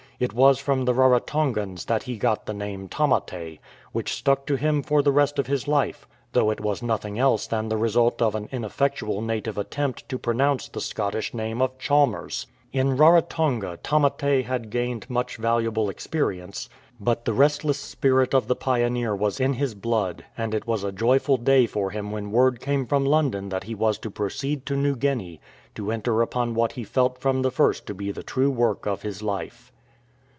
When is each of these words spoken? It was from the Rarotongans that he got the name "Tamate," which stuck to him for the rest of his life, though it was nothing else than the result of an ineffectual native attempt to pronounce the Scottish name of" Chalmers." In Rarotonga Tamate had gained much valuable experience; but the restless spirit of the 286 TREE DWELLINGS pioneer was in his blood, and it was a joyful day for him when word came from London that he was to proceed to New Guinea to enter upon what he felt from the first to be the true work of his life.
It 0.21 0.33
was 0.33 0.59
from 0.59 0.85
the 0.85 0.93
Rarotongans 0.93 1.85
that 1.87 2.03
he 2.03 2.15
got 2.15 2.45
the 2.45 2.53
name 2.53 2.87
"Tamate," 2.87 3.57
which 3.91 4.13
stuck 4.13 4.45
to 4.45 4.55
him 4.55 4.83
for 4.83 5.01
the 5.01 5.11
rest 5.11 5.39
of 5.39 5.47
his 5.47 5.67
life, 5.67 6.07
though 6.33 6.51
it 6.51 6.59
was 6.61 6.83
nothing 6.83 7.17
else 7.17 7.47
than 7.47 7.69
the 7.69 7.77
result 7.77 8.21
of 8.21 8.35
an 8.35 8.47
ineffectual 8.51 9.23
native 9.23 9.57
attempt 9.57 10.07
to 10.09 10.19
pronounce 10.19 10.67
the 10.69 10.79
Scottish 10.79 11.33
name 11.33 11.59
of" 11.59 11.75
Chalmers." 11.79 12.45
In 12.71 12.95
Rarotonga 12.97 13.79
Tamate 13.81 14.45
had 14.45 14.69
gained 14.69 15.09
much 15.09 15.37
valuable 15.37 15.89
experience; 15.89 16.69
but 16.99 17.25
the 17.25 17.33
restless 17.33 17.79
spirit 17.79 18.35
of 18.35 18.47
the 18.47 18.53
286 18.53 18.61
TREE 18.63 18.93
DWELLINGS 19.07 19.09
pioneer 19.09 19.15
was 19.19 19.39
in 19.39 19.59
his 19.59 19.73
blood, 19.73 20.23
and 20.37 20.53
it 20.53 20.67
was 20.67 20.83
a 20.83 20.91
joyful 20.91 21.37
day 21.37 21.65
for 21.65 21.89
him 21.89 22.11
when 22.11 22.31
word 22.31 22.59
came 22.59 22.85
from 22.85 23.07
London 23.07 23.49
that 23.49 23.63
he 23.63 23.73
was 23.73 23.97
to 23.97 24.11
proceed 24.11 24.67
to 24.67 24.75
New 24.75 24.95
Guinea 24.95 25.41
to 25.73 25.91
enter 25.91 26.21
upon 26.21 26.53
what 26.53 26.73
he 26.73 26.83
felt 26.83 27.17
from 27.17 27.41
the 27.41 27.49
first 27.49 27.87
to 27.87 27.95
be 27.95 28.11
the 28.11 28.21
true 28.21 28.51
work 28.51 28.85
of 28.85 29.01
his 29.01 29.23
life. 29.23 29.71